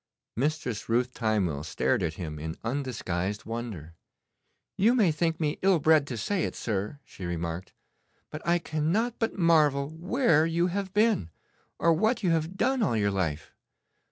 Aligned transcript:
Mistress 0.35 0.89
Ruth 0.89 1.13
Timewell 1.13 1.63
stared 1.63 2.01
at 2.01 2.15
him 2.15 2.39
in 2.39 2.57
undisguised 2.63 3.45
wonder. 3.45 3.93
'You 4.75 4.95
may 4.95 5.11
think 5.11 5.39
me 5.39 5.59
ill 5.61 5.77
bred 5.77 6.07
to 6.07 6.17
say 6.17 6.43
it, 6.45 6.55
sir,' 6.55 6.97
she 7.05 7.23
remarked, 7.23 7.71
'but 8.31 8.41
I 8.43 8.57
cannot 8.57 9.19
but 9.19 9.37
marvel 9.37 9.89
where 9.91 10.47
you 10.47 10.65
have 10.73 10.91
been, 10.91 11.29
or 11.77 11.93
what 11.93 12.23
you 12.23 12.31
have 12.31 12.57
done 12.57 12.81
all 12.81 12.97
your 12.97 13.11
life. 13.11 13.53